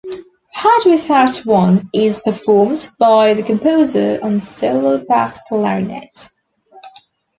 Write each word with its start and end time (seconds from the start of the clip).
"Hard 0.55 0.85
without 0.87 1.47
I" 1.47 1.85
is 1.93 2.19
performed 2.21 2.89
by 2.97 3.35
the 3.35 3.43
composer 3.43 4.17
on 4.23 4.39
solo 4.39 4.97
bass 5.07 5.37
clarinet. 5.47 6.27